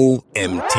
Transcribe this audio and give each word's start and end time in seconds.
OMT. 0.00 0.74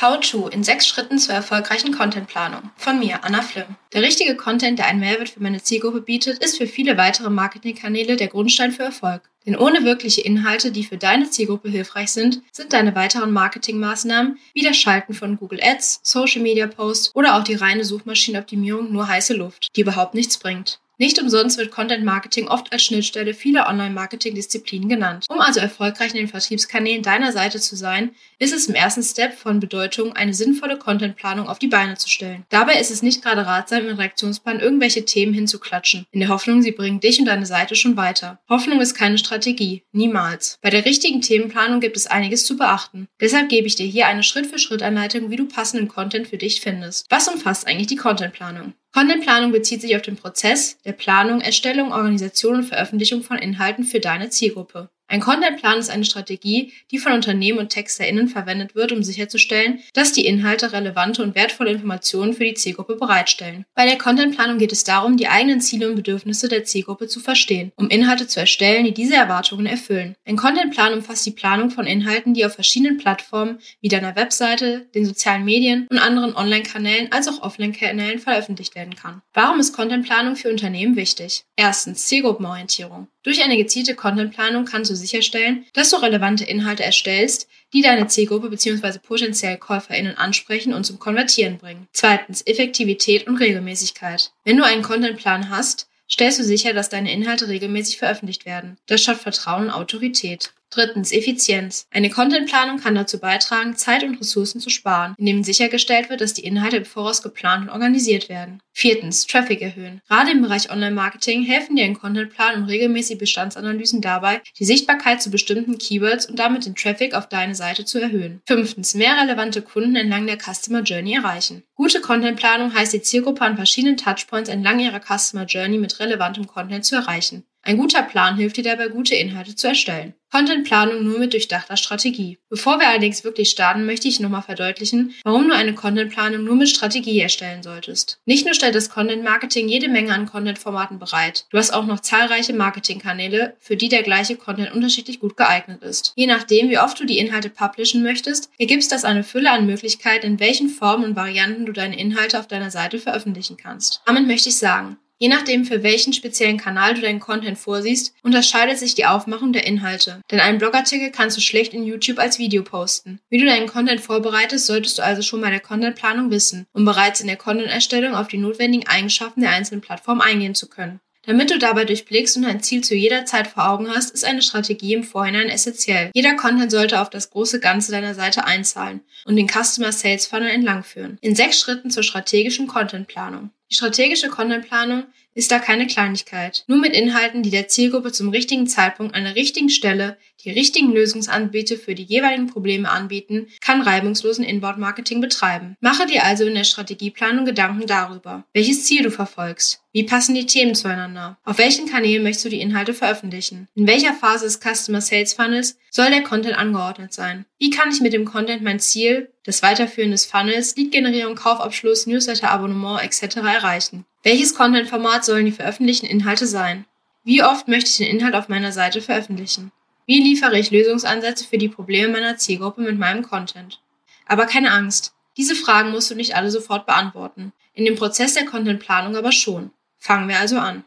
How 0.00 0.18
to 0.18 0.48
in 0.48 0.64
sechs 0.64 0.88
Schritten 0.88 1.20
zur 1.20 1.36
erfolgreichen 1.36 1.96
Contentplanung. 1.96 2.70
Von 2.76 2.98
mir, 2.98 3.22
Anna 3.22 3.42
Flimm. 3.42 3.76
Der 3.92 4.02
richtige 4.02 4.34
Content, 4.34 4.80
der 4.80 4.86
einen 4.86 4.98
Mehrwert 4.98 5.28
für 5.28 5.40
meine 5.40 5.62
Zielgruppe 5.62 6.00
bietet, 6.00 6.42
ist 6.42 6.58
für 6.58 6.66
viele 6.66 6.96
weitere 6.96 7.30
Marketingkanäle 7.30 8.16
der 8.16 8.26
Grundstein 8.26 8.72
für 8.72 8.82
Erfolg. 8.82 9.30
Denn 9.46 9.56
ohne 9.56 9.84
wirkliche 9.84 10.22
Inhalte, 10.22 10.72
die 10.72 10.82
für 10.82 10.96
deine 10.96 11.30
Zielgruppe 11.30 11.68
hilfreich 11.68 12.10
sind, 12.10 12.42
sind 12.50 12.72
deine 12.72 12.96
weiteren 12.96 13.30
Marketingmaßnahmen 13.30 14.40
wie 14.52 14.64
das 14.64 14.76
Schalten 14.76 15.14
von 15.14 15.36
Google 15.36 15.60
Ads, 15.62 16.00
Social 16.02 16.42
Media 16.42 16.66
Posts 16.66 17.14
oder 17.14 17.36
auch 17.36 17.44
die 17.44 17.54
reine 17.54 17.84
Suchmaschinenoptimierung 17.84 18.92
nur 18.92 19.06
heiße 19.06 19.34
Luft, 19.34 19.68
die 19.76 19.82
überhaupt 19.82 20.14
nichts 20.14 20.38
bringt. 20.38 20.80
Nicht 20.98 21.20
umsonst 21.20 21.58
wird 21.58 21.70
Content 21.70 22.04
Marketing 22.04 22.48
oft 22.48 22.72
als 22.72 22.84
Schnittstelle 22.84 23.34
vieler 23.34 23.68
Online-Marketing-Disziplinen 23.68 24.88
genannt. 24.88 25.26
Um 25.28 25.40
also 25.40 25.60
erfolgreich 25.60 26.12
in 26.12 26.20
den 26.20 26.28
Vertriebskanälen 26.28 27.02
deiner 27.02 27.32
Seite 27.32 27.60
zu 27.60 27.76
sein, 27.76 28.12
ist 28.38 28.54
es 28.54 28.66
im 28.66 28.74
ersten 28.74 29.02
Step 29.02 29.34
von 29.34 29.60
Bedeutung, 29.60 30.14
eine 30.14 30.32
sinnvolle 30.32 30.78
Contentplanung 30.78 31.48
auf 31.48 31.58
die 31.58 31.68
Beine 31.68 31.96
zu 31.96 32.08
stellen. 32.08 32.46
Dabei 32.48 32.80
ist 32.80 32.90
es 32.90 33.02
nicht 33.02 33.22
gerade 33.22 33.46
ratsam, 33.46 33.86
im 33.86 33.96
Reaktionsplan 33.96 34.58
irgendwelche 34.58 35.04
Themen 35.04 35.34
hinzuklatschen, 35.34 36.06
in 36.12 36.20
der 36.20 36.30
Hoffnung, 36.30 36.62
sie 36.62 36.72
bringen 36.72 37.00
dich 37.00 37.18
und 37.18 37.26
deine 37.26 37.44
Seite 37.44 37.74
schon 37.74 37.98
weiter. 37.98 38.38
Hoffnung 38.48 38.80
ist 38.80 38.94
keine 38.94 39.18
Strategie, 39.18 39.82
niemals. 39.92 40.58
Bei 40.62 40.70
der 40.70 40.86
richtigen 40.86 41.20
Themenplanung 41.20 41.80
gibt 41.80 41.98
es 41.98 42.06
einiges 42.06 42.46
zu 42.46 42.56
beachten. 42.56 43.06
Deshalb 43.20 43.50
gebe 43.50 43.66
ich 43.66 43.76
dir 43.76 43.86
hier 43.86 44.06
eine 44.06 44.22
Schritt-für-Schritt-Anleitung, 44.22 45.30
wie 45.30 45.36
du 45.36 45.46
passenden 45.46 45.88
Content 45.88 46.28
für 46.28 46.38
dich 46.38 46.62
findest. 46.62 47.04
Was 47.10 47.28
umfasst 47.28 47.66
eigentlich 47.66 47.88
die 47.88 47.96
Contentplanung? 47.96 48.72
Contentplanung 48.96 49.52
bezieht 49.52 49.82
sich 49.82 49.94
auf 49.94 50.00
den 50.00 50.16
Prozess 50.16 50.78
der 50.86 50.92
Planung, 50.92 51.42
Erstellung, 51.42 51.92
Organisation 51.92 52.56
und 52.56 52.64
Veröffentlichung 52.64 53.22
von 53.22 53.36
Inhalten 53.36 53.84
für 53.84 54.00
deine 54.00 54.30
Zielgruppe. 54.30 54.88
Ein 55.08 55.20
Contentplan 55.20 55.78
ist 55.78 55.90
eine 55.90 56.04
Strategie, 56.04 56.72
die 56.90 56.98
von 56.98 57.12
Unternehmen 57.12 57.60
und 57.60 57.68
TexterInnen 57.68 58.28
verwendet 58.28 58.74
wird, 58.74 58.90
um 58.90 59.04
sicherzustellen, 59.04 59.80
dass 59.94 60.12
die 60.12 60.26
Inhalte 60.26 60.72
relevante 60.72 61.22
und 61.22 61.36
wertvolle 61.36 61.70
Informationen 61.70 62.32
für 62.32 62.44
die 62.44 62.54
Zielgruppe 62.54 62.96
bereitstellen. 62.96 63.64
Bei 63.74 63.86
der 63.86 63.98
Contentplanung 63.98 64.58
geht 64.58 64.72
es 64.72 64.82
darum, 64.82 65.16
die 65.16 65.28
eigenen 65.28 65.60
Ziele 65.60 65.88
und 65.88 65.94
Bedürfnisse 65.94 66.48
der 66.48 66.64
Zielgruppe 66.64 67.06
zu 67.06 67.20
verstehen, 67.20 67.70
um 67.76 67.88
Inhalte 67.88 68.26
zu 68.26 68.40
erstellen, 68.40 68.84
die 68.84 68.94
diese 68.94 69.14
Erwartungen 69.14 69.66
erfüllen. 69.66 70.16
Ein 70.24 70.36
Contentplan 70.36 70.94
umfasst 70.94 71.24
die 71.24 71.30
Planung 71.30 71.70
von 71.70 71.86
Inhalten, 71.86 72.34
die 72.34 72.44
auf 72.44 72.54
verschiedenen 72.54 72.98
Plattformen 72.98 73.58
wie 73.80 73.88
deiner 73.88 74.16
Webseite, 74.16 74.86
den 74.94 75.06
sozialen 75.06 75.44
Medien 75.44 75.86
und 75.88 75.98
anderen 75.98 76.34
Online-Kanälen 76.34 77.12
als 77.12 77.28
auch 77.28 77.42
Offline-Kanälen 77.42 78.18
veröffentlicht 78.18 78.74
werden 78.74 78.96
kann. 78.96 79.22
Warum 79.32 79.60
ist 79.60 79.72
Contentplanung 79.72 80.34
für 80.34 80.50
Unternehmen 80.50 80.96
wichtig? 80.96 81.44
Erstens 81.54 82.06
Zielgruppenorientierung. 82.06 83.06
Durch 83.26 83.42
eine 83.42 83.56
gezielte 83.56 83.96
Contentplanung 83.96 84.66
kannst 84.66 84.88
du 84.88 84.95
sicherstellen, 84.96 85.64
dass 85.72 85.90
du 85.90 85.96
relevante 85.96 86.44
Inhalte 86.44 86.84
erstellst, 86.84 87.48
die 87.72 87.82
deine 87.82 88.06
Zielgruppe 88.06 88.50
bzw. 88.50 88.98
potenziell 88.98 89.58
KäuferInnen 89.58 90.16
ansprechen 90.16 90.72
und 90.72 90.84
zum 90.84 90.98
Konvertieren 90.98 91.58
bringen. 91.58 91.88
Zweitens, 91.92 92.42
Effektivität 92.46 93.26
und 93.26 93.36
Regelmäßigkeit. 93.36 94.32
Wenn 94.44 94.56
du 94.56 94.64
einen 94.64 94.82
Contentplan 94.82 95.50
hast, 95.50 95.88
stellst 96.10 96.38
du 96.38 96.44
sicher, 96.44 96.72
dass 96.72 96.88
deine 96.88 97.12
Inhalte 97.12 97.48
regelmäßig 97.48 97.98
veröffentlicht 97.98 98.46
werden. 98.46 98.78
Das 98.86 99.02
schafft 99.02 99.22
Vertrauen 99.22 99.64
und 99.64 99.70
Autorität. 99.70 100.52
Drittens, 100.76 101.10
Effizienz. 101.10 101.86
Eine 101.90 102.10
Contentplanung 102.10 102.78
kann 102.78 102.94
dazu 102.94 103.18
beitragen, 103.18 103.76
Zeit 103.76 104.04
und 104.04 104.20
Ressourcen 104.20 104.60
zu 104.60 104.68
sparen, 104.68 105.14
indem 105.16 105.42
sichergestellt 105.42 106.10
wird, 106.10 106.20
dass 106.20 106.34
die 106.34 106.44
Inhalte 106.44 106.76
im 106.76 106.84
Voraus 106.84 107.22
geplant 107.22 107.62
und 107.62 107.70
organisiert 107.70 108.28
werden. 108.28 108.60
Viertens, 108.74 109.26
Traffic 109.26 109.62
erhöhen. 109.62 110.02
Gerade 110.06 110.32
im 110.32 110.42
Bereich 110.42 110.70
Online-Marketing 110.70 111.44
helfen 111.44 111.76
dir 111.76 111.86
ein 111.86 111.98
Contentplan 111.98 112.56
und 112.56 112.64
regelmäßige 112.64 113.16
Bestandsanalysen 113.16 114.02
dabei, 114.02 114.42
die 114.58 114.66
Sichtbarkeit 114.66 115.22
zu 115.22 115.30
bestimmten 115.30 115.78
Keywords 115.78 116.26
und 116.26 116.38
damit 116.38 116.66
den 116.66 116.74
Traffic 116.74 117.14
auf 117.14 117.26
deine 117.26 117.54
Seite 117.54 117.86
zu 117.86 117.98
erhöhen. 117.98 118.42
Fünftens, 118.46 118.94
mehr 118.94 119.16
relevante 119.16 119.62
Kunden 119.62 119.96
entlang 119.96 120.26
der 120.26 120.36
Customer 120.36 120.82
Journey 120.82 121.14
erreichen. 121.14 121.62
Gute 121.74 122.02
Contentplanung 122.02 122.74
heißt, 122.74 122.92
die 122.92 123.00
Zielgruppe 123.00 123.40
an 123.40 123.56
verschiedenen 123.56 123.96
Touchpoints 123.96 124.50
entlang 124.50 124.78
ihrer 124.78 125.00
Customer 125.00 125.46
Journey 125.46 125.78
mit 125.78 125.98
relevantem 126.00 126.46
Content 126.46 126.84
zu 126.84 126.96
erreichen. 126.96 127.44
Ein 127.66 127.78
guter 127.78 128.04
Plan 128.04 128.36
hilft 128.36 128.58
dir 128.58 128.62
dabei, 128.62 128.86
gute 128.86 129.16
Inhalte 129.16 129.56
zu 129.56 129.66
erstellen. 129.66 130.14
Contentplanung 130.30 131.04
nur 131.04 131.18
mit 131.18 131.32
durchdachter 131.32 131.76
Strategie. 131.76 132.38
Bevor 132.48 132.78
wir 132.78 132.88
allerdings 132.88 133.24
wirklich 133.24 133.50
starten, 133.50 133.86
möchte 133.86 134.06
ich 134.06 134.20
nochmal 134.20 134.42
verdeutlichen, 134.42 135.12
warum 135.24 135.48
du 135.48 135.54
eine 135.54 135.74
Contentplanung 135.74 136.44
nur 136.44 136.54
mit 136.54 136.68
Strategie 136.68 137.18
erstellen 137.18 137.64
solltest. 137.64 138.20
Nicht 138.24 138.44
nur 138.44 138.54
stellt 138.54 138.76
das 138.76 138.88
Content 138.88 139.24
Marketing 139.24 139.68
jede 139.68 139.88
Menge 139.88 140.14
an 140.14 140.26
Content-Formaten 140.26 141.00
bereit, 141.00 141.46
du 141.50 141.58
hast 141.58 141.72
auch 141.72 141.86
noch 141.86 141.98
zahlreiche 141.98 142.52
Marketingkanäle, 142.52 143.56
für 143.58 143.76
die 143.76 143.88
der 143.88 144.04
gleiche 144.04 144.36
Content 144.36 144.72
unterschiedlich 144.72 145.18
gut 145.18 145.36
geeignet 145.36 145.82
ist. 145.82 146.12
Je 146.14 146.28
nachdem, 146.28 146.70
wie 146.70 146.78
oft 146.78 147.00
du 147.00 147.04
die 147.04 147.18
Inhalte 147.18 147.50
publishen 147.50 148.04
möchtest, 148.04 148.48
ergibt 148.58 148.92
das 148.92 149.04
eine 149.04 149.24
Fülle 149.24 149.50
an 149.50 149.66
Möglichkeiten, 149.66 150.26
in 150.26 150.40
welchen 150.40 150.68
Formen 150.68 151.04
und 151.04 151.16
Varianten 151.16 151.66
du 151.66 151.72
deine 151.72 151.98
Inhalte 151.98 152.38
auf 152.38 152.46
deiner 152.46 152.70
Seite 152.70 153.00
veröffentlichen 153.00 153.56
kannst. 153.56 154.02
Damit 154.06 154.28
möchte 154.28 154.50
ich 154.50 154.56
sagen, 154.56 154.98
Je 155.18 155.28
nachdem, 155.28 155.64
für 155.64 155.82
welchen 155.82 156.12
speziellen 156.12 156.58
Kanal 156.58 156.94
du 156.94 157.00
deinen 157.00 157.20
Content 157.20 157.58
vorsiehst, 157.58 158.14
unterscheidet 158.22 158.78
sich 158.78 158.94
die 158.94 159.06
Aufmachung 159.06 159.52
der 159.52 159.66
Inhalte. 159.66 160.20
Denn 160.30 160.40
einen 160.40 160.58
Blogartikel 160.58 161.10
kannst 161.10 161.36
du 161.36 161.40
schlecht 161.40 161.72
in 161.72 161.86
YouTube 161.86 162.18
als 162.18 162.38
Video 162.38 162.62
posten. 162.62 163.20
Wie 163.30 163.38
du 163.38 163.46
deinen 163.46 163.66
Content 163.66 164.02
vorbereitest, 164.02 164.66
solltest 164.66 164.98
du 164.98 165.02
also 165.02 165.22
schon 165.22 165.40
bei 165.40 165.50
der 165.50 165.60
Contentplanung 165.60 166.30
wissen, 166.30 166.66
um 166.74 166.84
bereits 166.84 167.20
in 167.20 167.28
der 167.28 167.36
Content-Erstellung 167.36 168.14
auf 168.14 168.28
die 168.28 168.36
notwendigen 168.36 168.86
Eigenschaften 168.86 169.40
der 169.40 169.50
einzelnen 169.50 169.80
Plattformen 169.80 170.20
eingehen 170.20 170.54
zu 170.54 170.68
können. 170.68 171.00
Damit 171.26 171.50
du 171.50 171.58
dabei 171.58 171.84
durchblickst 171.84 172.36
und 172.36 172.44
ein 172.44 172.62
Ziel 172.62 172.82
zu 172.82 172.94
jeder 172.94 173.24
Zeit 173.24 173.48
vor 173.48 173.68
Augen 173.68 173.90
hast, 173.92 174.14
ist 174.14 174.24
eine 174.24 174.42
Strategie 174.42 174.94
im 174.94 175.02
Vorhinein 175.02 175.48
essentiell. 175.48 176.10
Jeder 176.14 176.34
Content 176.36 176.70
sollte 176.70 177.00
auf 177.00 177.10
das 177.10 177.30
große 177.30 177.58
Ganze 177.58 177.90
deiner 177.90 178.14
Seite 178.14 178.46
einzahlen 178.46 179.00
und 179.24 179.34
den 179.34 179.48
Customer 179.48 179.90
Sales 179.90 180.26
Funnel 180.26 180.50
entlangführen. 180.50 181.18
In 181.20 181.34
sechs 181.34 181.58
Schritten 181.58 181.90
zur 181.90 182.04
strategischen 182.04 182.68
Contentplanung. 182.68 183.50
Die 183.70 183.74
strategische 183.74 184.28
Contentplanung 184.28 185.04
ist 185.36 185.50
da 185.52 185.58
keine 185.58 185.86
Kleinigkeit. 185.86 186.64
Nur 186.66 186.78
mit 186.78 186.96
Inhalten, 186.96 187.42
die 187.42 187.50
der 187.50 187.68
Zielgruppe 187.68 188.10
zum 188.10 188.30
richtigen 188.30 188.66
Zeitpunkt 188.66 189.14
an 189.14 189.24
der 189.24 189.36
richtigen 189.36 189.68
Stelle 189.68 190.16
die 190.46 190.50
richtigen 190.52 190.92
Lösungsanbieter 190.92 191.76
für 191.76 191.96
die 191.96 192.04
jeweiligen 192.04 192.46
Probleme 192.46 192.88
anbieten, 192.88 193.48
kann 193.60 193.82
reibungslosen 193.82 194.44
Inbound-Marketing 194.44 195.20
betreiben. 195.20 195.76
Mache 195.80 196.06
dir 196.06 196.24
also 196.24 196.44
in 196.44 196.54
der 196.54 196.62
Strategieplanung 196.64 197.44
Gedanken 197.44 197.86
darüber, 197.86 198.44
welches 198.52 198.84
Ziel 198.84 199.02
du 199.02 199.10
verfolgst. 199.10 199.82
Wie 199.92 200.04
passen 200.04 200.34
die 200.34 200.46
Themen 200.46 200.74
zueinander? 200.74 201.38
Auf 201.44 201.58
welchen 201.58 201.88
Kanälen 201.88 202.22
möchtest 202.22 202.44
du 202.44 202.50
die 202.50 202.60
Inhalte 202.60 202.94
veröffentlichen? 202.94 203.66
In 203.74 203.86
welcher 203.86 204.12
Phase 204.12 204.44
des 204.44 204.60
Customer 204.60 205.00
Sales 205.00 205.32
Funnels 205.32 205.78
soll 205.90 206.10
der 206.10 206.22
Content 206.22 206.56
angeordnet 206.56 207.12
sein? 207.12 207.46
Wie 207.58 207.70
kann 207.70 207.90
ich 207.90 208.00
mit 208.00 208.12
dem 208.12 208.26
Content 208.26 208.62
mein 208.62 208.78
Ziel, 208.78 209.30
das 209.44 209.62
Weiterführen 209.62 210.10
des 210.10 210.26
Funnels, 210.26 210.76
Lead-Generierung, 210.76 211.34
Kaufabschluss, 211.34 212.06
Newsletter-Abonnement 212.06 213.02
etc. 213.02 213.36
erreichen? 213.36 214.04
Welches 214.26 214.56
Content-Format 214.56 215.24
sollen 215.24 215.44
die 215.44 215.52
veröffentlichten 215.52 216.08
Inhalte 216.08 216.48
sein? 216.48 216.84
Wie 217.22 217.44
oft 217.44 217.68
möchte 217.68 217.90
ich 217.90 217.98
den 217.98 218.08
Inhalt 218.08 218.34
auf 218.34 218.48
meiner 218.48 218.72
Seite 218.72 219.00
veröffentlichen? 219.00 219.70
Wie 220.04 220.20
liefere 220.20 220.58
ich 220.58 220.72
Lösungsansätze 220.72 221.44
für 221.44 221.58
die 221.58 221.68
Probleme 221.68 222.08
meiner 222.08 222.36
Zielgruppe 222.36 222.80
mit 222.80 222.98
meinem 222.98 223.22
Content? 223.22 223.80
Aber 224.26 224.46
keine 224.46 224.72
Angst. 224.72 225.14
Diese 225.36 225.54
Fragen 225.54 225.92
musst 225.92 226.10
du 226.10 226.16
nicht 226.16 226.34
alle 226.34 226.50
sofort 226.50 226.86
beantworten. 226.86 227.52
In 227.72 227.84
dem 227.84 227.94
Prozess 227.94 228.34
der 228.34 228.46
Contentplanung 228.46 229.14
aber 229.14 229.30
schon. 229.30 229.70
Fangen 230.00 230.28
wir 230.28 230.40
also 230.40 230.58
an. 230.58 230.82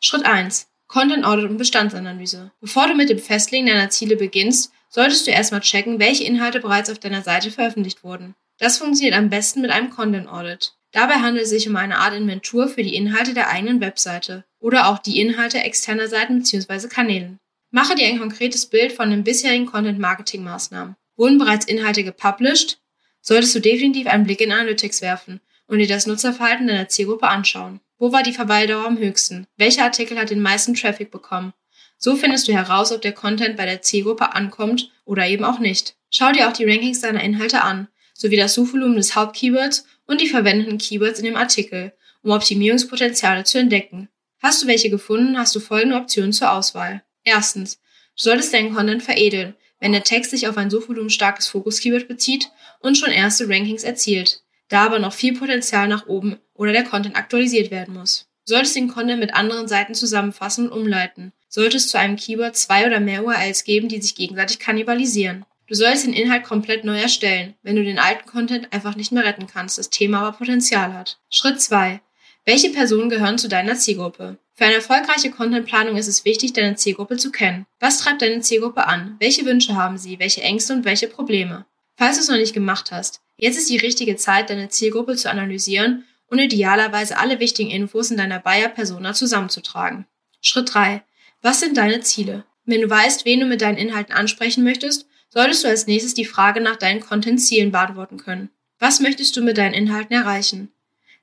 Schritt 0.00 0.24
1. 0.24 0.66
Content 0.88 1.24
Audit 1.24 1.50
und 1.50 1.58
Bestandsanalyse. 1.58 2.50
Bevor 2.60 2.88
du 2.88 2.94
mit 2.94 3.10
dem 3.10 3.20
Festlegen 3.20 3.66
deiner 3.66 3.90
Ziele 3.90 4.16
beginnst, 4.16 4.72
solltest 4.88 5.28
du 5.28 5.30
erstmal 5.30 5.60
checken, 5.60 6.00
welche 6.00 6.24
Inhalte 6.24 6.58
bereits 6.58 6.90
auf 6.90 6.98
deiner 6.98 7.22
Seite 7.22 7.52
veröffentlicht 7.52 8.02
wurden. 8.02 8.34
Das 8.58 8.78
funktioniert 8.78 9.14
am 9.14 9.30
besten 9.30 9.60
mit 9.60 9.70
einem 9.70 9.90
Content 9.90 10.28
Audit. 10.28 10.74
Dabei 10.92 11.14
handelt 11.14 11.44
es 11.44 11.50
sich 11.50 11.68
um 11.68 11.76
eine 11.76 11.98
Art 11.98 12.14
Inventur 12.14 12.68
für 12.68 12.82
die 12.82 12.94
Inhalte 12.94 13.34
der 13.34 13.48
eigenen 13.48 13.80
Webseite 13.80 14.44
oder 14.58 14.88
auch 14.88 14.98
die 14.98 15.20
Inhalte 15.20 15.58
externer 15.58 16.06
Seiten 16.06 16.38
bzw. 16.38 16.88
Kanälen. 16.88 17.38
Mache 17.70 17.94
dir 17.94 18.06
ein 18.06 18.18
konkretes 18.18 18.66
Bild 18.66 18.92
von 18.92 19.10
den 19.10 19.24
bisherigen 19.24 19.66
Content-Marketing-Maßnahmen. 19.66 20.94
Wurden 21.16 21.38
bereits 21.38 21.64
Inhalte 21.64 22.04
gepublished? 22.04 22.78
Solltest 23.22 23.54
du 23.54 23.60
definitiv 23.60 24.06
einen 24.06 24.24
Blick 24.24 24.42
in 24.42 24.52
Analytics 24.52 25.00
werfen 25.00 25.40
und 25.66 25.78
dir 25.78 25.88
das 25.88 26.06
Nutzerverhalten 26.06 26.66
deiner 26.66 26.88
Zielgruppe 26.88 27.28
anschauen. 27.28 27.80
Wo 27.98 28.12
war 28.12 28.22
die 28.22 28.34
Verweildauer 28.34 28.84
am 28.84 28.98
höchsten? 28.98 29.46
Welcher 29.56 29.84
Artikel 29.84 30.18
hat 30.18 30.28
den 30.28 30.42
meisten 30.42 30.74
Traffic 30.74 31.10
bekommen? 31.10 31.54
So 31.96 32.16
findest 32.16 32.48
du 32.48 32.52
heraus, 32.52 32.92
ob 32.92 33.00
der 33.00 33.12
Content 33.12 33.56
bei 33.56 33.64
der 33.64 33.80
Zielgruppe 33.80 34.34
ankommt 34.34 34.90
oder 35.04 35.26
eben 35.26 35.44
auch 35.44 35.60
nicht. 35.60 35.94
Schau 36.10 36.32
dir 36.32 36.48
auch 36.48 36.52
die 36.52 36.64
Rankings 36.64 37.00
deiner 37.00 37.22
Inhalte 37.22 37.62
an, 37.62 37.88
sowie 38.12 38.36
das 38.36 38.54
Suchvolumen 38.54 38.96
des 38.96 39.14
Hauptkeywords 39.14 39.86
und 40.06 40.20
die 40.20 40.28
verwendeten 40.28 40.78
Keywords 40.78 41.18
in 41.18 41.24
dem 41.24 41.36
Artikel, 41.36 41.92
um 42.22 42.30
Optimierungspotenziale 42.30 43.44
zu 43.44 43.58
entdecken. 43.58 44.08
Hast 44.40 44.62
du 44.62 44.66
welche 44.66 44.90
gefunden, 44.90 45.38
hast 45.38 45.54
du 45.54 45.60
folgende 45.60 45.96
Optionen 45.96 46.32
zur 46.32 46.52
Auswahl. 46.52 47.02
Erstens, 47.24 47.76
du 48.16 48.24
solltest 48.24 48.52
deinen 48.52 48.74
Content 48.74 49.02
veredeln, 49.02 49.54
wenn 49.78 49.92
der 49.92 50.04
Text 50.04 50.30
sich 50.30 50.48
auf 50.48 50.56
ein 50.56 50.70
suchvolumenstarkes 50.70 51.48
Fokus-Keyword 51.48 52.08
bezieht 52.08 52.50
und 52.80 52.96
schon 52.96 53.10
erste 53.10 53.48
Rankings 53.48 53.84
erzielt, 53.84 54.42
da 54.68 54.84
aber 54.84 54.98
noch 54.98 55.12
viel 55.12 55.36
Potenzial 55.36 55.88
nach 55.88 56.06
oben 56.06 56.38
oder 56.54 56.72
der 56.72 56.84
Content 56.84 57.16
aktualisiert 57.16 57.70
werden 57.70 57.94
muss. 57.94 58.28
Du 58.46 58.54
solltest 58.54 58.74
den 58.74 58.88
Content 58.88 59.20
mit 59.20 59.34
anderen 59.34 59.68
Seiten 59.68 59.94
zusammenfassen 59.94 60.68
und 60.68 60.80
umleiten. 60.80 61.32
Sollte 61.48 61.76
es 61.76 61.88
zu 61.88 61.98
einem 61.98 62.16
Keyword 62.16 62.56
zwei 62.56 62.86
oder 62.86 62.98
mehr 62.98 63.24
URLs 63.24 63.64
geben, 63.64 63.88
die 63.88 64.00
sich 64.00 64.14
gegenseitig 64.14 64.58
kannibalisieren. 64.58 65.44
Du 65.68 65.74
sollst 65.74 66.04
den 66.04 66.12
Inhalt 66.12 66.44
komplett 66.44 66.84
neu 66.84 66.98
erstellen, 66.98 67.54
wenn 67.62 67.76
du 67.76 67.84
den 67.84 67.98
alten 67.98 68.26
Content 68.28 68.72
einfach 68.72 68.96
nicht 68.96 69.12
mehr 69.12 69.24
retten 69.24 69.46
kannst, 69.46 69.78
das 69.78 69.90
Thema 69.90 70.20
aber 70.20 70.36
Potenzial 70.36 70.92
hat. 70.92 71.18
Schritt 71.30 71.60
2. 71.60 72.00
Welche 72.44 72.70
Personen 72.70 73.08
gehören 73.08 73.38
zu 73.38 73.48
deiner 73.48 73.76
Zielgruppe? 73.76 74.38
Für 74.54 74.64
eine 74.64 74.74
erfolgreiche 74.74 75.30
Contentplanung 75.30 75.96
ist 75.96 76.08
es 76.08 76.24
wichtig, 76.24 76.52
deine 76.52 76.76
Zielgruppe 76.76 77.16
zu 77.16 77.30
kennen. 77.30 77.66
Was 77.80 77.98
treibt 77.98 78.20
deine 78.20 78.40
Zielgruppe 78.40 78.86
an? 78.86 79.16
Welche 79.18 79.44
Wünsche 79.44 79.76
haben 79.76 79.96
sie? 79.96 80.18
Welche 80.18 80.42
Ängste 80.42 80.72
und 80.72 80.84
welche 80.84 81.08
Probleme? 81.08 81.64
Falls 81.96 82.16
du 82.16 82.22
es 82.22 82.28
noch 82.28 82.36
nicht 82.36 82.52
gemacht 82.52 82.90
hast, 82.90 83.22
jetzt 83.36 83.56
ist 83.56 83.70
die 83.70 83.76
richtige 83.76 84.16
Zeit, 84.16 84.50
deine 84.50 84.68
Zielgruppe 84.68 85.16
zu 85.16 85.30
analysieren 85.30 86.04
und 86.26 86.38
idealerweise 86.38 87.18
alle 87.18 87.40
wichtigen 87.40 87.70
Infos 87.70 88.10
in 88.10 88.16
deiner 88.16 88.40
Buyer-Persona 88.40 89.14
zusammenzutragen. 89.14 90.06
Schritt 90.40 90.74
3. 90.74 91.02
Was 91.40 91.60
sind 91.60 91.76
deine 91.76 92.00
Ziele? 92.00 92.44
Wenn 92.64 92.80
du 92.80 92.90
weißt, 92.90 93.24
wen 93.24 93.40
du 93.40 93.46
mit 93.46 93.60
deinen 93.62 93.78
Inhalten 93.78 94.14
ansprechen 94.14 94.64
möchtest, 94.64 95.06
solltest 95.32 95.64
du 95.64 95.68
als 95.68 95.86
nächstes 95.86 96.14
die 96.14 96.26
Frage 96.26 96.60
nach 96.60 96.76
deinen 96.76 97.00
Content-Zielen 97.00 97.72
beantworten 97.72 98.18
können. 98.18 98.50
Was 98.78 99.00
möchtest 99.00 99.36
du 99.36 99.42
mit 99.42 99.56
deinen 99.56 99.74
Inhalten 99.74 100.14
erreichen? 100.14 100.72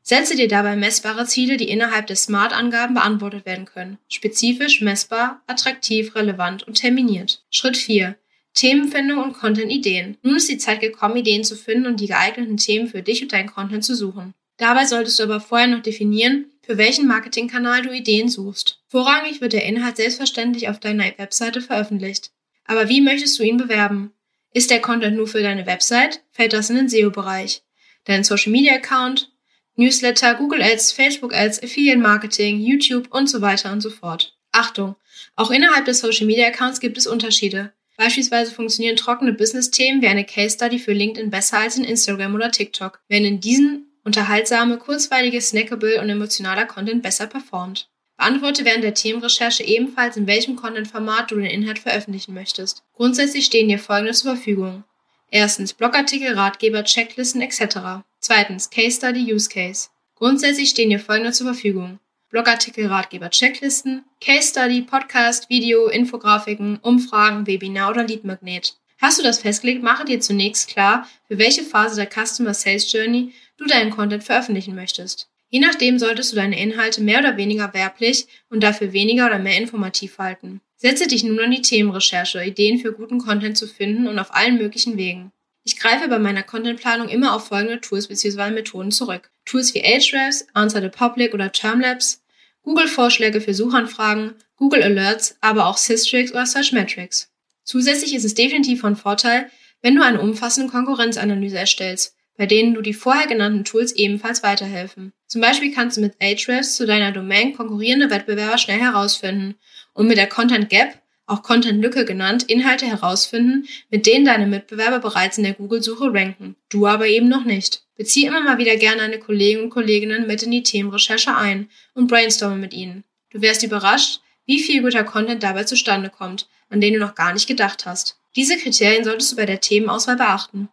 Setze 0.01 0.35
dir 0.35 0.47
dabei 0.47 0.75
messbare 0.75 1.25
Ziele, 1.27 1.57
die 1.57 1.69
innerhalb 1.69 2.07
der 2.07 2.15
SMART-Angaben 2.15 2.95
beantwortet 2.95 3.45
werden 3.45 3.65
können. 3.65 3.99
Spezifisch, 4.07 4.81
messbar, 4.81 5.43
attraktiv, 5.45 6.15
relevant 6.15 6.63
und 6.63 6.75
terminiert. 6.75 7.43
Schritt 7.51 7.77
4. 7.77 8.15
Themenfindung 8.55 9.19
und 9.19 9.33
Content-Ideen. 9.33 10.17
Nun 10.23 10.37
ist 10.37 10.49
die 10.49 10.57
Zeit 10.57 10.81
gekommen, 10.81 11.17
Ideen 11.17 11.43
zu 11.43 11.55
finden 11.55 11.85
und 11.85 11.99
die 11.99 12.07
geeigneten 12.07 12.57
Themen 12.57 12.87
für 12.87 13.03
dich 13.03 13.21
und 13.21 13.31
deinen 13.31 13.51
Content 13.51 13.83
zu 13.83 13.95
suchen. 13.95 14.33
Dabei 14.57 14.85
solltest 14.85 15.19
du 15.19 15.23
aber 15.23 15.39
vorher 15.39 15.67
noch 15.67 15.83
definieren, 15.83 16.45
für 16.65 16.77
welchen 16.77 17.07
Marketingkanal 17.07 17.83
du 17.83 17.91
Ideen 17.91 18.29
suchst. 18.29 18.81
Vorrangig 18.87 19.41
wird 19.41 19.53
der 19.53 19.65
Inhalt 19.65 19.97
selbstverständlich 19.97 20.69
auf 20.69 20.79
deiner 20.79 21.05
Webseite 21.17 21.61
veröffentlicht. 21.61 22.31
Aber 22.69 22.87
wie 22.87 23.01
möchtest 23.01 23.39
du 23.39 23.43
ihn 23.43 23.57
bewerben? 23.57 24.13
Ist 24.53 24.69
der 24.69 24.79
Content 24.79 25.17
nur 25.17 25.25
für 25.25 25.41
deine 25.41 25.65
Website? 25.65 26.21
Fällt 26.31 26.53
das 26.53 26.69
in 26.69 26.75
den 26.75 26.87
SEO-Bereich? 26.87 27.63
Dein 28.03 28.23
Social 28.23 28.51
Media 28.51 28.75
Account? 28.75 29.31
Newsletter, 29.75 30.35
Google 30.35 30.61
Ads, 30.61 30.91
Facebook 30.91 31.33
Ads, 31.33 31.63
Affiliate 31.63 31.97
Marketing, 31.97 32.59
YouTube 32.59 33.11
und 33.11 33.27
so 33.27 33.41
weiter 33.41 33.71
und 33.71 33.81
so 33.81 33.89
fort. 33.89 34.37
Achtung! 34.51 34.95
Auch 35.35 35.49
innerhalb 35.49 35.85
des 35.85 35.99
Social 35.99 36.27
Media 36.27 36.45
Accounts 36.45 36.79
gibt 36.79 36.99
es 36.99 37.07
Unterschiede. 37.07 37.73
Beispielsweise 37.97 38.51
funktionieren 38.51 38.97
trockene 38.97 39.33
Business-Themen 39.33 40.03
wie 40.03 40.07
eine 40.07 40.23
Case 40.23 40.53
Study 40.53 40.77
für 40.77 40.93
LinkedIn 40.93 41.31
besser 41.31 41.57
als 41.57 41.75
in 41.75 41.83
Instagram 41.83 42.35
oder 42.35 42.51
TikTok, 42.51 43.01
wenn 43.07 43.25
in 43.25 43.39
diesen 43.39 43.87
unterhaltsame, 44.03 44.77
kurzweilige, 44.77 45.41
snackable 45.41 45.99
und 45.99 46.09
emotionaler 46.09 46.67
Content 46.67 47.01
besser 47.01 47.25
performt. 47.25 47.89
Beantworte 48.19 48.65
während 48.65 48.83
der 48.83 48.93
Themenrecherche 48.93 49.63
ebenfalls, 49.63 50.17
in 50.17 50.27
welchem 50.27 50.57
Content-Format 50.57 51.31
du 51.31 51.35
den 51.35 51.45
Inhalt 51.45 51.79
veröffentlichen 51.79 52.33
möchtest. 52.33 52.83
Grundsätzlich 52.93 53.45
stehen 53.45 53.69
dir 53.69 53.79
folgende 53.79 54.11
zur 54.11 54.35
Verfügung. 54.35 54.83
Erstens 55.31 55.71
Blogartikel, 55.73 56.33
Ratgeber, 56.33 56.83
Checklisten 56.83 57.41
etc. 57.41 58.03
Zweitens 58.19 58.69
Case 58.69 58.97
Study, 58.97 59.33
Use 59.33 59.47
Case. 59.47 59.87
Grundsätzlich 60.15 60.71
stehen 60.71 60.89
dir 60.89 60.99
folgende 60.99 61.31
zur 61.31 61.47
Verfügung. 61.47 61.99
Blogartikel, 62.29 62.87
Ratgeber, 62.87 63.29
Checklisten, 63.29 64.03
Case 64.19 64.49
Study, 64.49 64.81
Podcast, 64.81 65.49
Video, 65.49 65.87
Infografiken, 65.87 66.77
Umfragen, 66.81 67.47
Webinar 67.47 67.91
oder 67.91 68.05
Leadmagnet. 68.05 68.75
Hast 68.97 69.17
du 69.17 69.23
das 69.23 69.39
festgelegt, 69.39 69.81
mache 69.81 70.03
dir 70.03 70.19
zunächst 70.19 70.67
klar, 70.67 71.07
für 71.29 71.37
welche 71.37 71.63
Phase 71.63 71.95
der 71.95 72.09
Customer 72.25 72.53
Sales 72.53 72.91
Journey 72.91 73.31
du 73.55 73.65
deinen 73.65 73.91
Content 73.91 74.25
veröffentlichen 74.25 74.75
möchtest. 74.75 75.29
Je 75.49 75.59
nachdem 75.59 75.97
solltest 75.97 76.31
du 76.31 76.35
deine 76.35 76.59
Inhalte 76.59 77.01
mehr 77.01 77.19
oder 77.19 77.37
weniger 77.37 77.73
werblich 77.73 78.27
und 78.49 78.61
dafür 78.61 78.93
weniger 78.93 79.25
oder 79.25 79.39
mehr 79.39 79.57
informativ 79.57 80.17
halten. 80.19 80.61
Setze 80.75 81.07
dich 81.07 81.23
nun 81.23 81.39
an 81.39 81.51
die 81.51 81.61
Themenrecherche, 81.61 82.43
Ideen 82.43 82.79
für 82.79 82.93
guten 82.93 83.19
Content 83.19 83.57
zu 83.57 83.67
finden 83.67 84.07
und 84.07 84.19
auf 84.19 84.33
allen 84.33 84.57
möglichen 84.57 84.97
Wegen. 84.97 85.31
Ich 85.63 85.77
greife 85.77 86.07
bei 86.07 86.19
meiner 86.19 86.43
Contentplanung 86.43 87.09
immer 87.09 87.35
auf 87.35 87.47
folgende 87.47 87.81
Tools 87.81 88.07
bzw. 88.07 88.51
Methoden 88.51 88.91
zurück. 88.91 89.29
Tools 89.45 89.73
wie 89.73 89.83
Ahrefs, 89.83 90.47
Answer 90.53 90.81
the 90.81 90.89
Public 90.89 91.33
oder 91.33 91.51
Termlabs, 91.51 92.23
Google-Vorschläge 92.61 93.41
für 93.41 93.53
Suchanfragen, 93.53 94.35
Google 94.55 94.83
Alerts, 94.83 95.37
aber 95.41 95.67
auch 95.67 95.77
Systrix 95.77 96.31
oder 96.31 96.45
Searchmetrics. 96.45 97.31
Zusätzlich 97.63 98.15
ist 98.15 98.25
es 98.25 98.35
definitiv 98.35 98.81
von 98.81 98.95
Vorteil, 98.95 99.49
wenn 99.81 99.95
du 99.95 100.03
eine 100.03 100.21
umfassende 100.21 100.71
Konkurrenzanalyse 100.71 101.57
erstellst, 101.57 102.15
bei 102.37 102.45
denen 102.45 102.73
du 102.73 102.81
die 102.81 102.93
vorher 102.93 103.27
genannten 103.27 103.63
Tools 103.63 103.91
ebenfalls 103.93 104.43
weiterhelfen. 104.43 105.13
Zum 105.29 105.41
Beispiel 105.41 105.71
kannst 105.71 105.95
du 105.95 106.01
mit 106.01 106.15
Ahrefs 106.19 106.75
zu 106.75 106.87
deiner 106.87 107.11
Domain 107.11 107.53
konkurrierende 107.53 108.09
Wettbewerber 108.09 108.57
schnell 108.57 108.79
herausfinden 108.79 109.55
und 109.93 110.07
mit 110.07 110.17
der 110.17 110.25
Content 110.27 110.71
Gap, 110.71 110.99
auch 111.27 111.43
Content 111.43 111.83
Lücke 111.83 112.03
genannt, 112.03 112.45
Inhalte 112.47 112.87
herausfinden, 112.87 113.67
mit 113.91 114.07
denen 114.07 114.25
deine 114.25 114.47
Mitbewerber 114.47 114.97
bereits 114.97 115.37
in 115.37 115.43
der 115.43 115.53
Google-Suche 115.53 116.11
ranken, 116.11 116.55
du 116.69 116.87
aber 116.87 117.05
eben 117.05 117.29
noch 117.29 117.45
nicht. 117.45 117.83
Bezieh 117.95 118.25
immer 118.25 118.41
mal 118.41 118.57
wieder 118.57 118.75
gerne 118.77 119.01
deine 119.01 119.19
Kollegen 119.19 119.61
und 119.61 119.69
Kolleginnen 119.69 120.25
mit 120.25 120.41
in 120.41 120.49
die 120.49 120.63
Themenrecherche 120.63 121.35
ein 121.35 121.69
und 121.93 122.07
brainstorme 122.07 122.55
mit 122.55 122.73
ihnen. 122.73 123.03
Du 123.29 123.39
wärst 123.43 123.61
überrascht, 123.61 124.21
wie 124.47 124.59
viel 124.59 124.81
guter 124.81 125.03
Content 125.03 125.43
dabei 125.43 125.63
zustande 125.63 126.09
kommt, 126.09 126.47
an 126.69 126.81
den 126.81 126.93
du 126.95 126.99
noch 126.99 127.13
gar 127.13 127.33
nicht 127.33 127.45
gedacht 127.45 127.85
hast. 127.85 128.17
Diese 128.35 128.57
Kriterien 128.57 129.03
solltest 129.03 129.31
du 129.31 129.35
bei 129.35 129.45
der 129.45 129.61
Themenauswahl 129.61 130.15
beachten. 130.15 130.69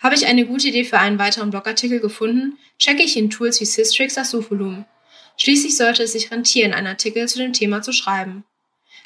Habe 0.00 0.14
ich 0.14 0.26
eine 0.26 0.46
gute 0.46 0.68
Idee 0.68 0.84
für 0.84 0.98
einen 0.98 1.18
weiteren 1.18 1.50
Blogartikel 1.50 2.00
gefunden, 2.00 2.58
checke 2.78 3.02
ich 3.02 3.16
in 3.16 3.30
Tools 3.30 3.60
wie 3.60 3.64
Systrix 3.64 4.14
das 4.14 4.30
Suchvolumen. 4.30 4.84
Schließlich 5.36 5.76
sollte 5.76 6.02
es 6.02 6.12
sich 6.12 6.30
rentieren, 6.30 6.72
einen 6.72 6.88
Artikel 6.88 7.28
zu 7.28 7.38
dem 7.38 7.52
Thema 7.52 7.82
zu 7.82 7.92
schreiben. 7.92 8.44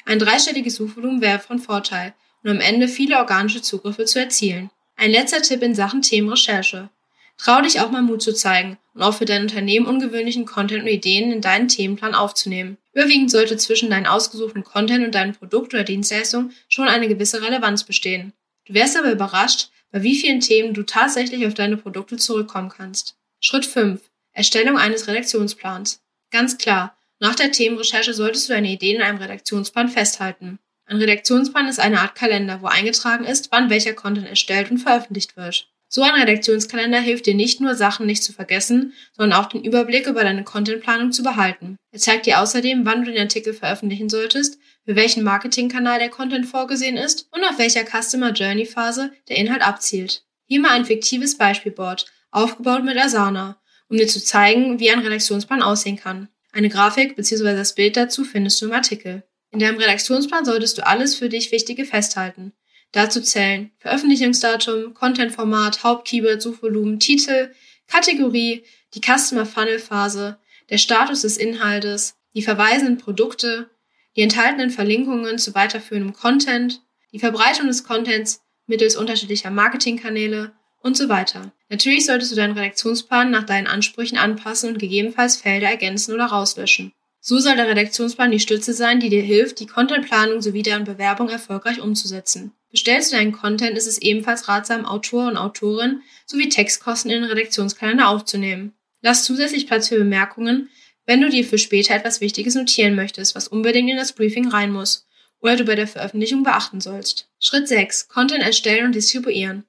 Ein 0.05 0.19
dreistelliges 0.19 0.75
Suchvolumen 0.75 1.21
wäre 1.21 1.39
von 1.39 1.59
Vorteil 1.59 2.13
und 2.43 2.49
am 2.49 2.59
Ende 2.59 2.87
viele 2.87 3.17
organische 3.17 3.61
Zugriffe 3.61 4.05
zu 4.05 4.19
erzielen. 4.19 4.69
Ein 4.95 5.11
letzter 5.11 5.41
Tipp 5.41 5.61
in 5.61 5.75
Sachen 5.75 6.01
Themenrecherche. 6.01 6.89
Trau 7.37 7.61
dich 7.61 7.79
auch 7.79 7.91
mal 7.91 8.01
Mut 8.01 8.21
zu 8.21 8.33
zeigen 8.33 8.77
und 8.95 9.03
auch 9.03 9.13
für 9.13 9.25
dein 9.25 9.43
Unternehmen 9.43 9.85
ungewöhnlichen 9.85 10.45
Content 10.45 10.83
und 10.83 10.87
Ideen 10.87 11.31
in 11.31 11.41
deinen 11.41 11.67
Themenplan 11.67 12.15
aufzunehmen. 12.15 12.77
Überwiegend 12.93 13.29
sollte 13.29 13.57
zwischen 13.57 13.91
deinen 13.91 14.07
ausgesuchten 14.07 14.63
Content 14.63 15.05
und 15.05 15.13
deinem 15.13 15.35
Produkt 15.35 15.73
oder 15.73 15.83
Dienstleistung 15.83 16.51
schon 16.67 16.87
eine 16.87 17.07
gewisse 17.07 17.41
Relevanz 17.43 17.83
bestehen. 17.83 18.33
Du 18.65 18.73
wärst 18.73 18.97
aber 18.97 19.11
überrascht, 19.11 19.69
bei 19.91 20.03
wie 20.03 20.15
vielen 20.15 20.39
Themen 20.39 20.73
du 20.73 20.83
tatsächlich 20.83 21.45
auf 21.45 21.53
deine 21.53 21.77
Produkte 21.77 22.17
zurückkommen 22.17 22.69
kannst. 22.69 23.15
Schritt 23.39 23.65
5. 23.65 24.01
Erstellung 24.33 24.77
eines 24.77 25.07
Redaktionsplans. 25.07 26.01
Ganz 26.31 26.57
klar, 26.57 26.97
nach 27.19 27.35
der 27.35 27.51
Themenrecherche 27.51 28.13
solltest 28.13 28.47
du 28.47 28.53
deine 28.53 28.71
Ideen 28.71 28.97
in 28.97 29.01
einem 29.01 29.17
Redaktionsplan 29.17 29.89
festhalten. 29.89 30.59
Ein 30.85 30.97
Redaktionsplan 30.97 31.67
ist 31.67 31.79
eine 31.79 32.01
Art 32.01 32.15
Kalender, 32.15 32.61
wo 32.61 32.67
eingetragen 32.67 33.25
ist, 33.25 33.51
wann 33.51 33.69
welcher 33.69 33.93
Content 33.93 34.27
erstellt 34.27 34.71
und 34.71 34.77
veröffentlicht 34.77 35.35
wird. 35.35 35.67
So 35.89 36.01
ein 36.01 36.15
Redaktionskalender 36.15 36.99
hilft 36.99 37.25
dir 37.25 37.33
nicht 37.33 37.61
nur, 37.61 37.75
Sachen 37.75 38.05
nicht 38.05 38.23
zu 38.23 38.33
vergessen, 38.33 38.93
sondern 39.13 39.39
auch 39.39 39.47
den 39.47 39.63
Überblick 39.63 40.05
über 40.07 40.23
deine 40.23 40.43
Contentplanung 40.43 41.11
zu 41.11 41.23
behalten. 41.23 41.77
Er 41.91 41.99
zeigt 41.99 42.25
dir 42.25 42.41
außerdem, 42.41 42.85
wann 42.85 43.03
du 43.03 43.11
den 43.11 43.21
Artikel 43.21 43.53
veröffentlichen 43.53 44.09
solltest, 44.09 44.59
für 44.87 44.95
welchen 44.95 45.23
Marketingkanal 45.23 45.99
der 45.99 46.07
Content 46.07 46.45
vorgesehen 46.45 46.95
ist 46.95 47.27
und 47.33 47.43
auf 47.43 47.57
welcher 47.57 47.83
Customer 47.83 48.31
Journey 48.31 48.65
Phase 48.65 49.11
der 49.27 49.35
Inhalt 49.35 49.61
abzielt. 49.61 50.23
Hier 50.45 50.61
mal 50.61 50.71
ein 50.71 50.85
fiktives 50.85 51.37
Beispielboard, 51.37 52.05
aufgebaut 52.31 52.85
mit 52.85 52.97
Asana, 52.97 53.61
um 53.89 53.97
dir 53.97 54.07
zu 54.07 54.23
zeigen, 54.23 54.79
wie 54.79 54.89
ein 54.89 54.99
Redaktionsplan 54.99 55.61
aussehen 55.61 55.97
kann. 55.97 56.29
Eine 56.53 56.69
Grafik 56.69 57.17
bzw. 57.17 57.53
das 57.53 57.75
Bild 57.75 57.97
dazu 57.97 58.23
findest 58.23 58.61
du 58.61 58.67
im 58.67 58.71
Artikel. 58.71 59.23
In 59.51 59.59
deinem 59.59 59.77
Redaktionsplan 59.77 60.45
solltest 60.45 60.77
du 60.77 60.87
alles 60.87 61.17
für 61.17 61.27
dich 61.27 61.51
Wichtige 61.51 61.83
festhalten. 61.83 62.53
Dazu 62.93 63.19
zählen 63.19 63.71
Veröffentlichungsdatum, 63.79 64.93
Contentformat, 64.93 65.83
Hauptkeyword, 65.83 66.41
Suchvolumen, 66.41 67.01
Titel, 67.01 67.51
Kategorie, 67.87 68.63
die 68.93 69.01
Customer 69.01 69.45
Funnel 69.45 69.79
Phase, 69.79 70.39
der 70.69 70.77
Status 70.77 71.23
des 71.23 71.35
Inhaltes, 71.35 72.15
die 72.33 72.41
verweisenden 72.41 72.97
Produkte, 72.97 73.69
die 74.17 74.23
enthaltenen 74.23 74.71
Verlinkungen 74.71 75.37
zu 75.37 75.55
weiterführendem 75.55 76.13
Content, 76.13 76.81
die 77.13 77.19
Verbreitung 77.19 77.67
des 77.67 77.83
Contents 77.83 78.41
mittels 78.65 78.97
unterschiedlicher 78.97 79.51
Marketingkanäle 79.51 80.51
und 80.81 80.97
so 80.97 81.07
weiter. 81.07 81.53
Natürlich 81.69 82.05
solltest 82.05 82.31
du 82.31 82.35
deinen 82.35 82.57
Redaktionsplan 82.57 83.31
nach 83.31 83.45
deinen 83.45 83.67
Ansprüchen 83.67 84.17
anpassen 84.17 84.71
und 84.71 84.79
gegebenenfalls 84.79 85.37
Felder 85.37 85.67
ergänzen 85.67 86.13
oder 86.13 86.25
rauslöschen. 86.25 86.91
So 87.19 87.39
soll 87.39 87.55
der 87.55 87.67
Redaktionsplan 87.67 88.31
die 88.31 88.39
Stütze 88.39 88.73
sein, 88.73 88.99
die 88.99 89.09
dir 89.09 89.21
hilft, 89.21 89.59
die 89.59 89.65
Contentplanung 89.67 90.41
sowie 90.41 90.63
deren 90.63 90.85
Bewerbung 90.85 91.29
erfolgreich 91.29 91.81
umzusetzen. 91.81 92.53
Bestellst 92.71 93.11
du 93.11 93.17
deinen 93.17 93.31
Content, 93.31 93.77
ist 93.77 93.87
es 93.87 93.97
ebenfalls 93.97 94.47
ratsam, 94.47 94.85
Autor 94.85 95.27
und 95.27 95.37
Autorin 95.37 96.01
sowie 96.25 96.49
Textkosten 96.49 97.11
in 97.11 97.21
den 97.21 97.29
Redaktionskalender 97.29 98.07
aufzunehmen. 98.09 98.73
Lass 99.01 99.23
zusätzlich 99.23 99.67
Platz 99.67 99.89
für 99.89 99.97
Bemerkungen, 99.97 100.69
wenn 101.07 101.21
du 101.21 101.29
dir 101.29 101.43
für 101.43 101.57
später 101.57 101.95
etwas 101.95 102.21
Wichtiges 102.21 102.53
notieren 102.53 102.95
möchtest, 102.95 103.33
was 103.33 103.47
unbedingt 103.47 103.89
in 103.89 103.97
das 103.97 104.13
Briefing 104.13 104.49
rein 104.49 104.71
muss 104.71 105.07
oder 105.39 105.55
du 105.55 105.65
bei 105.65 105.75
der 105.75 105.87
Veröffentlichung 105.87 106.43
beachten 106.43 106.81
sollst. 106.81 107.29
Schritt 107.39 107.67
6. 107.67 108.09
Content 108.09 108.43
erstellen 108.43 108.85
und 108.85 108.95
distribuieren. 108.95 109.63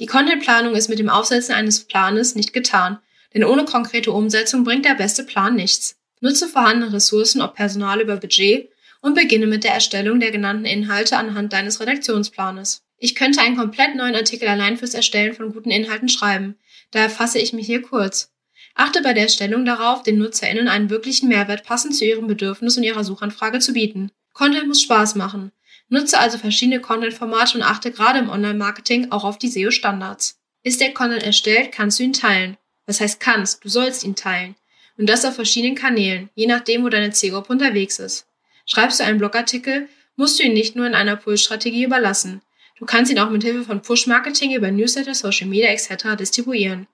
Die 0.00 0.06
Contentplanung 0.06 0.74
ist 0.74 0.88
mit 0.88 0.98
dem 0.98 1.08
Aufsetzen 1.08 1.54
eines 1.54 1.84
Planes 1.84 2.34
nicht 2.34 2.52
getan, 2.52 2.98
denn 3.32 3.44
ohne 3.44 3.64
konkrete 3.64 4.12
Umsetzung 4.12 4.64
bringt 4.64 4.84
der 4.84 4.94
beste 4.94 5.22
Plan 5.22 5.54
nichts. 5.54 5.96
Nutze 6.20 6.48
vorhandene 6.48 6.92
Ressourcen, 6.92 7.40
ob 7.40 7.54
Personal 7.54 8.00
über 8.00 8.16
Budget, 8.16 8.70
und 9.02 9.14
beginne 9.14 9.46
mit 9.46 9.64
der 9.64 9.72
Erstellung 9.72 10.20
der 10.20 10.30
genannten 10.30 10.66
Inhalte 10.66 11.16
anhand 11.16 11.52
deines 11.52 11.80
Redaktionsplanes. 11.80 12.82
Ich 12.98 13.14
könnte 13.14 13.40
einen 13.40 13.56
komplett 13.56 13.94
neuen 13.94 14.14
Artikel 14.14 14.46
allein 14.48 14.76
fürs 14.76 14.92
Erstellen 14.92 15.32
von 15.32 15.52
guten 15.52 15.70
Inhalten 15.70 16.08
schreiben. 16.08 16.56
Daher 16.90 17.08
fasse 17.08 17.38
ich 17.38 17.54
mich 17.54 17.64
hier 17.64 17.80
kurz. 17.80 18.30
Achte 18.74 19.02
bei 19.02 19.12
der 19.12 19.24
Erstellung 19.24 19.64
darauf, 19.64 20.02
den 20.02 20.18
NutzerInnen 20.18 20.68
einen 20.68 20.90
wirklichen 20.90 21.28
Mehrwert 21.28 21.64
passend 21.64 21.94
zu 21.94 22.04
ihrem 22.04 22.26
Bedürfnis 22.26 22.76
und 22.76 22.82
ihrer 22.82 23.04
Suchanfrage 23.04 23.58
zu 23.58 23.72
bieten. 23.72 24.10
Content 24.32 24.68
muss 24.68 24.82
Spaß 24.82 25.16
machen. 25.16 25.52
Nutze 25.88 26.18
also 26.18 26.38
verschiedene 26.38 26.80
Content-Formate 26.80 27.58
und 27.58 27.64
achte 27.64 27.90
gerade 27.90 28.20
im 28.20 28.30
Online-Marketing 28.30 29.10
auch 29.10 29.24
auf 29.24 29.38
die 29.38 29.48
SEO-Standards. 29.48 30.38
Ist 30.62 30.80
der 30.80 30.94
Content 30.94 31.24
erstellt, 31.24 31.72
kannst 31.72 31.98
du 31.98 32.04
ihn 32.04 32.12
teilen. 32.12 32.56
Was 32.86 33.00
heißt 33.00 33.20
kannst? 33.20 33.64
Du 33.64 33.68
sollst 33.68 34.04
ihn 34.04 34.14
teilen. 34.14 34.54
Und 34.96 35.08
das 35.08 35.24
auf 35.24 35.34
verschiedenen 35.34 35.74
Kanälen, 35.74 36.30
je 36.34 36.46
nachdem, 36.46 36.84
wo 36.84 36.88
deine 36.88 37.10
Zielgruppe 37.10 37.52
unterwegs 37.52 37.98
ist. 37.98 38.26
Schreibst 38.66 39.00
du 39.00 39.04
einen 39.04 39.18
Blogartikel, 39.18 39.88
musst 40.16 40.38
du 40.38 40.44
ihn 40.44 40.52
nicht 40.52 40.76
nur 40.76 40.86
in 40.86 40.94
einer 40.94 41.16
Pull-Strategie 41.16 41.84
überlassen. 41.84 42.42
Du 42.78 42.84
kannst 42.84 43.10
ihn 43.10 43.18
auch 43.18 43.30
mit 43.30 43.42
Hilfe 43.42 43.64
von 43.64 43.82
Push-Marketing 43.82 44.54
über 44.54 44.70
Newsletter, 44.70 45.14
Social 45.14 45.48
Media 45.48 45.68
etc. 45.70 46.16
distribuieren. 46.18 46.86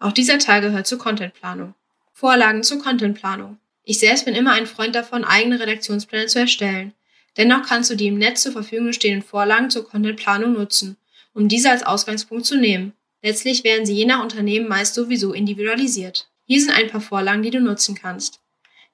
Auch 0.00 0.12
dieser 0.12 0.38
Teil 0.38 0.62
gehört 0.62 0.86
zur 0.86 0.98
Contentplanung. 0.98 1.74
Vorlagen 2.12 2.62
zur 2.62 2.82
Contentplanung. 2.82 3.58
Ich 3.84 3.98
selbst 3.98 4.24
bin 4.24 4.34
immer 4.34 4.52
ein 4.52 4.66
Freund 4.66 4.94
davon, 4.94 5.24
eigene 5.24 5.60
Redaktionspläne 5.60 6.26
zu 6.26 6.40
erstellen. 6.40 6.94
Dennoch 7.36 7.62
kannst 7.66 7.90
du 7.90 7.94
die 7.94 8.08
im 8.08 8.18
Netz 8.18 8.42
zur 8.42 8.52
Verfügung 8.52 8.92
stehenden 8.92 9.22
Vorlagen 9.22 9.70
zur 9.70 9.88
Contentplanung 9.88 10.54
nutzen, 10.54 10.96
um 11.34 11.48
diese 11.48 11.70
als 11.70 11.82
Ausgangspunkt 11.82 12.46
zu 12.46 12.56
nehmen. 12.56 12.94
Letztlich 13.22 13.62
werden 13.62 13.86
sie 13.86 13.94
je 13.94 14.06
nach 14.06 14.22
Unternehmen 14.22 14.68
meist 14.68 14.94
sowieso 14.94 15.32
individualisiert. 15.32 16.28
Hier 16.46 16.60
sind 16.60 16.72
ein 16.72 16.88
paar 16.88 17.00
Vorlagen, 17.00 17.42
die 17.42 17.50
du 17.50 17.60
nutzen 17.60 17.94
kannst. 17.94 18.40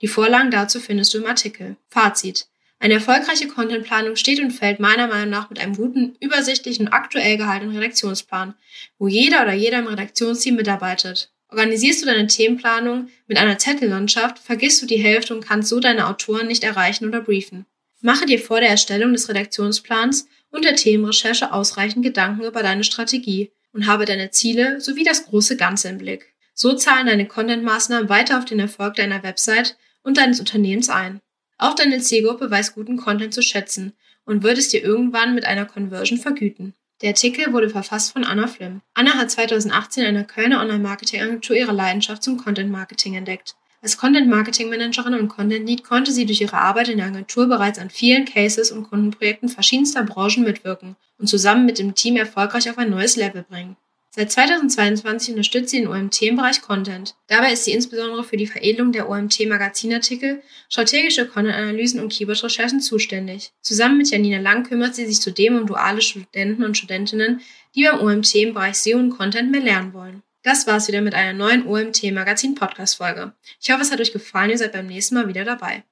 Die 0.02 0.08
Vorlagen 0.08 0.50
dazu 0.50 0.80
findest 0.80 1.14
du 1.14 1.18
im 1.18 1.26
Artikel. 1.26 1.76
Fazit. 1.88 2.48
Eine 2.78 2.94
erfolgreiche 2.94 3.48
Contentplanung 3.48 4.16
steht 4.16 4.38
und 4.38 4.50
fällt 4.50 4.80
meiner 4.80 5.06
Meinung 5.06 5.30
nach 5.30 5.48
mit 5.48 5.58
einem 5.58 5.74
guten, 5.74 6.14
übersichtlichen 6.20 6.88
aktuell 6.88 7.38
gehaltenen 7.38 7.74
Redaktionsplan, 7.74 8.54
wo 8.98 9.08
jeder 9.08 9.42
oder 9.42 9.54
jeder 9.54 9.78
im 9.78 9.86
Redaktionsteam 9.86 10.56
mitarbeitet. 10.56 11.32
Organisierst 11.48 12.02
du 12.02 12.06
deine 12.06 12.26
Themenplanung 12.26 13.08
mit 13.26 13.38
einer 13.38 13.58
Zettellandschaft, 13.58 14.38
vergisst 14.38 14.82
du 14.82 14.86
die 14.86 14.98
Hälfte 14.98 15.34
und 15.34 15.44
kannst 15.44 15.68
so 15.68 15.80
deine 15.80 16.08
Autoren 16.08 16.48
nicht 16.48 16.64
erreichen 16.64 17.06
oder 17.08 17.20
briefen. 17.20 17.66
Mache 18.02 18.26
dir 18.26 18.38
vor 18.38 18.60
der 18.60 18.68
Erstellung 18.68 19.12
des 19.12 19.28
Redaktionsplans 19.28 20.28
und 20.50 20.64
der 20.64 20.76
Themenrecherche 20.76 21.52
ausreichend 21.52 22.04
Gedanken 22.04 22.44
über 22.44 22.62
deine 22.62 22.84
Strategie 22.84 23.52
und 23.72 23.86
habe 23.86 24.04
deine 24.04 24.30
Ziele 24.30 24.80
sowie 24.80 25.04
das 25.04 25.26
große 25.26 25.56
Ganze 25.56 25.88
im 25.88 25.98
Blick. 25.98 26.34
So 26.52 26.74
zahlen 26.74 27.06
deine 27.06 27.26
Content-Maßnahmen 27.26 28.08
weiter 28.08 28.38
auf 28.38 28.44
den 28.44 28.60
Erfolg 28.60 28.94
deiner 28.94 29.22
Website 29.22 29.76
und 30.02 30.16
deines 30.16 30.40
Unternehmens 30.40 30.88
ein. 30.88 31.20
Auch 31.58 31.74
deine 31.74 32.00
Zielgruppe 32.00 32.50
weiß 32.50 32.74
guten 32.74 32.96
Content 32.96 33.32
zu 33.32 33.42
schätzen 33.42 33.94
und 34.24 34.42
wird 34.42 34.58
es 34.58 34.68
dir 34.68 34.82
irgendwann 34.82 35.34
mit 35.34 35.44
einer 35.44 35.64
Conversion 35.64 36.18
vergüten. 36.18 36.74
Der 37.02 37.10
Artikel 37.10 37.52
wurde 37.52 37.68
verfasst 37.68 38.12
von 38.12 38.24
Anna 38.24 38.46
Flimm. 38.46 38.80
Anna 38.94 39.14
hat 39.14 39.30
2018 39.30 40.02
in 40.02 40.08
einer 40.08 40.24
Kölner 40.24 40.60
Online-Marketing-Agentur 40.60 41.56
ihre 41.56 41.72
Leidenschaft 41.72 42.22
zum 42.22 42.38
Content-Marketing 42.38 43.14
entdeckt. 43.14 43.54
Als 43.82 43.98
Content-Marketing-Managerin 43.98 45.14
und 45.14 45.28
Content-Lead 45.28 45.84
konnte 45.84 46.10
sie 46.10 46.26
durch 46.26 46.40
ihre 46.40 46.58
Arbeit 46.58 46.88
in 46.88 46.96
der 46.96 47.06
Agentur 47.06 47.46
bereits 47.46 47.78
an 47.78 47.90
vielen 47.90 48.24
Cases 48.24 48.72
und 48.72 48.84
Kundenprojekten 48.84 49.48
verschiedenster 49.48 50.02
Branchen 50.02 50.44
mitwirken 50.44 50.96
und 51.18 51.28
zusammen 51.28 51.66
mit 51.66 51.78
dem 51.78 51.94
Team 51.94 52.16
erfolgreich 52.16 52.68
auf 52.70 52.78
ein 52.78 52.90
neues 52.90 53.16
Level 53.16 53.44
bringen. 53.48 53.76
Seit 54.18 54.32
2022 54.32 55.34
unterstützt 55.34 55.68
sie 55.68 55.80
den 55.80 55.88
OMT 55.88 56.22
im 56.22 56.36
Bereich 56.36 56.62
Content. 56.62 57.16
Dabei 57.26 57.52
ist 57.52 57.64
sie 57.64 57.72
insbesondere 57.72 58.24
für 58.24 58.38
die 58.38 58.46
Veredelung 58.46 58.90
der 58.90 59.10
OMT-Magazinartikel, 59.10 60.42
strategische 60.70 61.26
Content-Analysen 61.26 62.00
und 62.00 62.10
Keyword-Recherchen 62.10 62.80
zuständig. 62.80 63.52
Zusammen 63.60 63.98
mit 63.98 64.10
Janina 64.10 64.38
Lang 64.38 64.66
kümmert 64.66 64.94
sie 64.94 65.04
sich 65.04 65.20
zudem 65.20 65.58
um 65.58 65.66
duale 65.66 66.00
Studenten 66.00 66.64
und 66.64 66.78
Studentinnen, 66.78 67.42
die 67.74 67.84
beim 67.84 68.00
OMT 68.00 68.34
im 68.36 68.54
Bereich 68.54 68.76
SEO 68.78 68.96
und 68.96 69.10
Content 69.10 69.50
mehr 69.50 69.60
lernen 69.60 69.92
wollen. 69.92 70.22
Das 70.42 70.66
war's 70.66 70.88
wieder 70.88 71.02
mit 71.02 71.14
einer 71.14 71.34
neuen 71.34 71.66
OMT 71.66 72.04
Magazin 72.12 72.54
Podcast 72.54 72.96
Folge. 72.96 73.34
Ich 73.60 73.70
hoffe, 73.70 73.82
es 73.82 73.90
hat 73.90 74.00
euch 74.00 74.14
gefallen. 74.14 74.48
Ihr 74.48 74.56
seid 74.56 74.72
beim 74.72 74.86
nächsten 74.86 75.16
Mal 75.16 75.28
wieder 75.28 75.44
dabei. 75.44 75.84